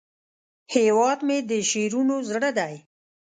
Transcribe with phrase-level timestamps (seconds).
[0.73, 2.75] هیواد مې د شعرونو زړه دی